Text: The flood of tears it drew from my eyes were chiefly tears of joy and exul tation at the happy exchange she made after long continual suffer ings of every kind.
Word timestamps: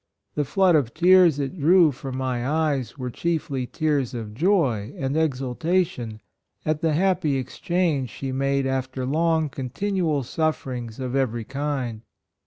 The 0.33 0.45
flood 0.45 0.73
of 0.73 0.95
tears 0.95 1.37
it 1.37 1.59
drew 1.59 1.91
from 1.91 2.17
my 2.17 2.49
eyes 2.49 2.97
were 2.97 3.11
chiefly 3.11 3.67
tears 3.67 4.15
of 4.15 4.33
joy 4.33 4.95
and 4.97 5.15
exul 5.15 5.55
tation 5.55 6.21
at 6.65 6.81
the 6.81 6.93
happy 6.93 7.35
exchange 7.37 8.09
she 8.09 8.31
made 8.31 8.65
after 8.65 9.05
long 9.05 9.47
continual 9.47 10.23
suffer 10.23 10.71
ings 10.73 10.99
of 10.99 11.15
every 11.15 11.43
kind. 11.43 12.01